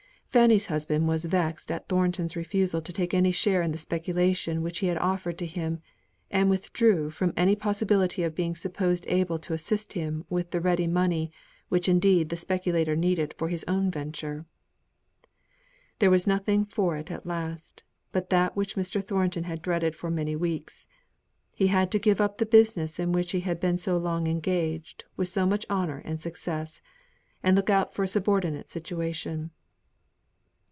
[0.33, 4.79] Fanny's husband was vexed at Thornton's refusal to take any share in the speculation which
[4.79, 5.81] he had offered to him,
[6.29, 10.87] and withdrew from any possibility of being supposed able to assist him with the ready
[10.87, 11.33] money,
[11.67, 14.45] which indeed the speculator needed for his own venture.
[15.99, 17.83] There was nothing for it at last,
[18.13, 19.03] but that which Mr.
[19.03, 20.87] Thornton had dreaded for many weeks;
[21.53, 25.03] he had to give up the business in which he had been so long engaged
[25.17, 26.81] with so much honour and success;
[27.43, 29.51] and look out for a subordinate situation.